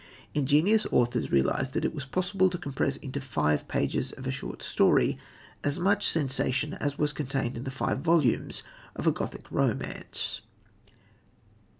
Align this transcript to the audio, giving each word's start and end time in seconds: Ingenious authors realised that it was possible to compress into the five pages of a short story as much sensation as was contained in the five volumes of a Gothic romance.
Ingenious 0.33 0.87
authors 0.91 1.31
realised 1.31 1.73
that 1.73 1.85
it 1.85 1.93
was 1.93 2.05
possible 2.05 2.49
to 2.49 2.57
compress 2.57 2.95
into 2.95 3.19
the 3.19 3.25
five 3.27 3.67
pages 3.67 4.11
of 4.13 4.25
a 4.25 4.31
short 4.31 4.63
story 4.63 5.19
as 5.63 5.77
much 5.79 6.07
sensation 6.09 6.73
as 6.73 6.97
was 6.97 7.13
contained 7.13 7.55
in 7.55 7.65
the 7.65 7.69
five 7.69 7.99
volumes 7.99 8.63
of 8.95 9.05
a 9.05 9.11
Gothic 9.11 9.45
romance. 9.51 10.41